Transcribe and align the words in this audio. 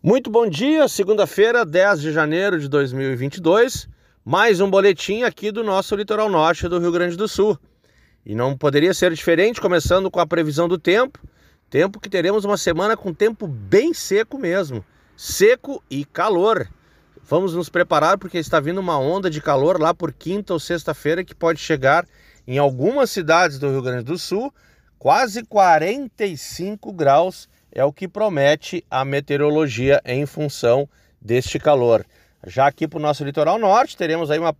Muito 0.00 0.30
bom 0.30 0.48
dia, 0.48 0.86
segunda-feira, 0.86 1.66
10 1.66 2.00
de 2.00 2.12
janeiro 2.12 2.60
de 2.60 2.68
2022. 2.68 3.88
Mais 4.24 4.60
um 4.60 4.70
boletim 4.70 5.24
aqui 5.24 5.50
do 5.50 5.64
nosso 5.64 5.96
litoral 5.96 6.28
norte 6.28 6.68
do 6.68 6.78
Rio 6.78 6.92
Grande 6.92 7.16
do 7.16 7.26
Sul. 7.26 7.58
E 8.24 8.32
não 8.32 8.56
poderia 8.56 8.94
ser 8.94 9.12
diferente, 9.12 9.60
começando 9.60 10.08
com 10.08 10.20
a 10.20 10.26
previsão 10.26 10.68
do 10.68 10.78
tempo. 10.78 11.18
Tempo 11.68 11.98
que 11.98 12.08
teremos 12.08 12.44
uma 12.44 12.56
semana 12.56 12.96
com 12.96 13.12
tempo 13.12 13.48
bem 13.48 13.92
seco 13.92 14.38
mesmo. 14.38 14.84
Seco 15.16 15.82
e 15.90 16.04
calor. 16.04 16.68
Vamos 17.24 17.52
nos 17.52 17.68
preparar 17.68 18.18
porque 18.18 18.38
está 18.38 18.60
vindo 18.60 18.78
uma 18.78 18.96
onda 18.96 19.28
de 19.28 19.40
calor 19.40 19.80
lá 19.80 19.92
por 19.92 20.12
quinta 20.12 20.52
ou 20.52 20.60
sexta-feira 20.60 21.24
que 21.24 21.34
pode 21.34 21.58
chegar 21.58 22.06
em 22.46 22.56
algumas 22.56 23.10
cidades 23.10 23.58
do 23.58 23.68
Rio 23.68 23.82
Grande 23.82 24.04
do 24.04 24.16
Sul, 24.16 24.54
quase 24.96 25.42
45 25.42 26.92
graus 26.92 27.48
é 27.72 27.84
o 27.84 27.92
que 27.92 28.08
promete 28.08 28.84
a 28.90 29.04
meteorologia 29.04 30.00
em 30.04 30.26
função 30.26 30.88
deste 31.20 31.58
calor. 31.58 32.04
Já 32.46 32.66
aqui 32.66 32.86
para 32.86 32.98
o 32.98 33.02
nosso 33.02 33.24
litoral 33.24 33.58
norte, 33.58 33.96
teremos 33.96 34.30
aí 34.30 34.38
uma 34.38 34.56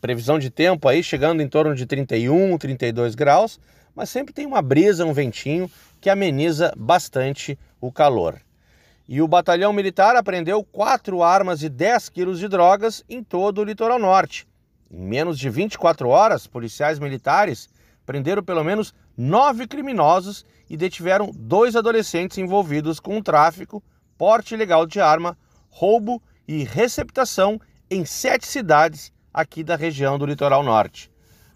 previsão 0.00 0.38
de 0.38 0.50
tempo 0.50 0.88
aí 0.88 1.02
chegando 1.02 1.42
em 1.42 1.48
torno 1.48 1.74
de 1.74 1.86
31, 1.86 2.58
32 2.58 3.14
graus, 3.14 3.60
mas 3.94 4.10
sempre 4.10 4.34
tem 4.34 4.46
uma 4.46 4.60
brisa, 4.60 5.04
um 5.04 5.12
ventinho 5.12 5.70
que 6.00 6.10
ameniza 6.10 6.72
bastante 6.76 7.58
o 7.80 7.92
calor. 7.92 8.40
E 9.08 9.20
o 9.20 9.28
batalhão 9.28 9.72
militar 9.72 10.16
apreendeu 10.16 10.64
quatro 10.64 11.22
armas 11.22 11.62
e 11.62 11.68
10 11.68 12.08
quilos 12.08 12.38
de 12.38 12.48
drogas 12.48 13.04
em 13.08 13.22
todo 13.22 13.60
o 13.60 13.64
litoral 13.64 13.98
norte. 13.98 14.46
Em 14.90 15.00
menos 15.00 15.38
de 15.38 15.48
24 15.48 16.08
horas, 16.08 16.46
policiais 16.46 16.98
militares 16.98 17.68
prenderam 18.04 18.42
pelo 18.42 18.64
menos 18.64 18.94
nove 19.16 19.66
criminosos 19.66 20.44
e 20.68 20.76
detiveram 20.76 21.30
dois 21.34 21.76
adolescentes 21.76 22.38
envolvidos 22.38 22.98
com 22.98 23.22
tráfico, 23.22 23.82
porte 24.16 24.54
ilegal 24.54 24.86
de 24.86 25.00
arma, 25.00 25.36
roubo 25.68 26.22
e 26.46 26.64
receptação 26.64 27.60
em 27.90 28.04
sete 28.04 28.46
cidades 28.46 29.12
aqui 29.32 29.62
da 29.62 29.76
região 29.76 30.18
do 30.18 30.26
litoral 30.26 30.62
norte. 30.62 31.10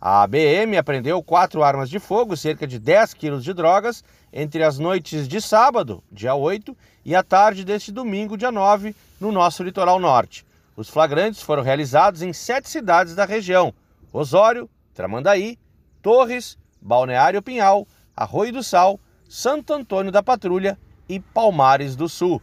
A 0.00 0.22
ABM 0.22 0.76
apreendeu 0.76 1.22
quatro 1.22 1.62
armas 1.62 1.88
de 1.88 2.00
fogo, 2.00 2.36
cerca 2.36 2.66
de 2.66 2.78
10 2.78 3.14
quilos 3.14 3.44
de 3.44 3.52
drogas, 3.52 4.02
entre 4.32 4.64
as 4.64 4.76
noites 4.76 5.28
de 5.28 5.40
sábado, 5.40 6.02
dia 6.10 6.34
8, 6.34 6.76
e 7.04 7.14
a 7.14 7.22
tarde 7.22 7.64
deste 7.64 7.92
domingo, 7.92 8.36
dia 8.36 8.50
9, 8.50 8.96
no 9.20 9.30
nosso 9.30 9.62
litoral 9.62 10.00
norte. 10.00 10.44
Os 10.76 10.88
flagrantes 10.88 11.40
foram 11.42 11.62
realizados 11.62 12.20
em 12.20 12.32
sete 12.32 12.68
cidades 12.68 13.14
da 13.14 13.24
região: 13.24 13.72
Osório, 14.12 14.68
Tramandaí, 14.92 15.56
Torres, 16.02 16.58
Balneário 16.80 17.40
Pinhal, 17.40 17.86
Arroio 18.16 18.52
do 18.52 18.62
Sal, 18.62 18.98
Santo 19.28 19.72
Antônio 19.72 20.10
da 20.10 20.22
Patrulha 20.22 20.76
e 21.08 21.20
Palmares 21.20 21.94
do 21.94 22.08
Sul. 22.08 22.42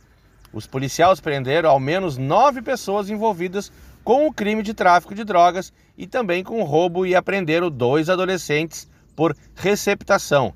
Os 0.54 0.66
policiais 0.66 1.20
prenderam 1.20 1.70
ao 1.70 1.80
menos 1.80 2.18
nove 2.18 2.62
pessoas 2.62 3.10
envolvidas 3.10 3.72
com 4.04 4.26
o 4.26 4.34
crime 4.34 4.64
de 4.64 4.74
tráfico 4.74 5.14
de 5.14 5.24
drogas 5.24 5.74
e 5.98 6.08
também 6.08 6.44
com 6.44 6.64
roubo 6.64 7.06
e 7.06 7.14
apreenderam 7.14 7.70
dois 7.70 8.10
adolescentes 8.10 8.90
por 9.16 9.36
receptação. 9.54 10.54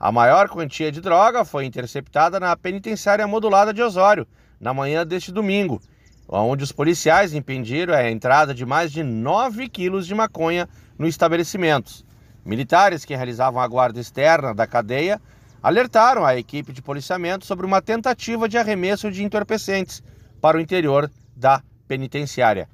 A 0.00 0.10
maior 0.10 0.48
quantia 0.48 0.90
de 0.90 1.00
droga 1.00 1.44
foi 1.44 1.66
interceptada 1.66 2.40
na 2.40 2.56
penitenciária 2.56 3.26
modulada 3.26 3.72
de 3.72 3.82
Osório, 3.82 4.26
na 4.58 4.72
manhã 4.72 5.06
deste 5.06 5.30
domingo, 5.30 5.80
onde 6.28 6.64
os 6.64 6.72
policiais 6.72 7.34
impediram 7.34 7.94
a 7.94 8.10
entrada 8.10 8.54
de 8.54 8.66
mais 8.66 8.90
de 8.90 9.02
9 9.02 9.68
quilos 9.68 10.06
de 10.06 10.14
maconha 10.14 10.68
no 10.98 11.06
estabelecimento. 11.06 12.04
Militares 12.46 13.04
que 13.04 13.16
realizavam 13.16 13.60
a 13.60 13.66
guarda 13.66 13.98
externa 13.98 14.54
da 14.54 14.68
cadeia 14.68 15.20
alertaram 15.60 16.24
a 16.24 16.36
equipe 16.36 16.72
de 16.72 16.80
policiamento 16.80 17.44
sobre 17.44 17.66
uma 17.66 17.82
tentativa 17.82 18.48
de 18.48 18.56
arremesso 18.56 19.10
de 19.10 19.24
entorpecentes 19.24 20.00
para 20.40 20.56
o 20.56 20.60
interior 20.60 21.10
da 21.34 21.60
penitenciária. 21.88 22.68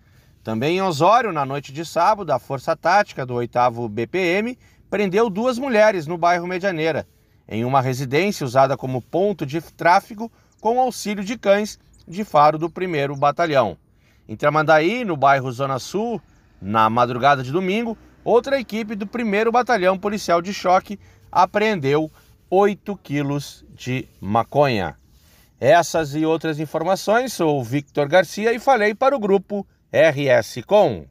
Também 0.44 0.76
em 0.76 0.82
Osório, 0.82 1.32
na 1.32 1.46
noite 1.46 1.72
de 1.72 1.86
sábado, 1.86 2.30
a 2.32 2.38
Força 2.38 2.76
Tática 2.76 3.24
do 3.24 3.32
8 3.32 3.88
BPM 3.88 4.58
prendeu 4.90 5.30
duas 5.30 5.58
mulheres 5.58 6.06
no 6.06 6.18
bairro 6.18 6.46
Medianeira, 6.46 7.08
em 7.48 7.64
uma 7.64 7.80
residência 7.80 8.44
usada 8.44 8.76
como 8.76 9.00
ponto 9.00 9.46
de 9.46 9.58
tráfego 9.62 10.30
com 10.60 10.78
auxílio 10.78 11.24
de 11.24 11.38
cães 11.38 11.78
de 12.06 12.24
faro 12.24 12.58
do 12.58 12.66
1 12.66 13.16
Batalhão. 13.16 13.78
Em 14.28 14.36
Tramandaí, 14.36 15.02
no 15.02 15.16
bairro 15.16 15.50
Zona 15.50 15.78
Sul, 15.78 16.20
na 16.60 16.90
madrugada 16.90 17.42
de 17.42 17.50
domingo, 17.50 17.96
outra 18.24 18.60
equipe 18.60 18.94
do 18.94 19.06
1 19.06 19.50
Batalhão 19.50 19.98
Policial 19.98 20.40
de 20.42 20.52
Choque 20.52 20.98
apreendeu 21.30 22.10
8 22.50 22.96
quilos 22.98 23.64
de 23.74 24.08
maconha. 24.20 24.96
Essas 25.58 26.14
e 26.14 26.26
outras 26.26 26.58
informações, 26.58 27.32
sou 27.32 27.60
o 27.60 27.64
Victor 27.64 28.08
Garcia 28.08 28.52
e 28.52 28.58
falei 28.58 28.94
para 28.94 29.14
o 29.16 29.20
grupo 29.20 29.66
RS 29.92 30.62
Com. 30.66 31.06